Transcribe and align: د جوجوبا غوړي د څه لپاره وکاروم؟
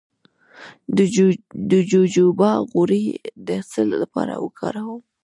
د 1.71 1.73
جوجوبا 1.91 2.51
غوړي 2.69 3.03
د 3.47 3.49
څه 3.71 3.81
لپاره 4.03 4.33
وکاروم؟ 4.45 5.01